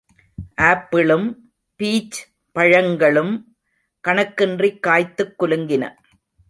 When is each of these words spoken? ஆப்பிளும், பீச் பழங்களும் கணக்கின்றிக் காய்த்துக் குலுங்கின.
ஆப்பிளும், 0.61 1.27
பீச் 1.79 2.19
பழங்களும் 2.55 3.33
கணக்கின்றிக் 4.03 4.79
காய்த்துக் 4.79 5.43
குலுங்கின. 5.43 5.93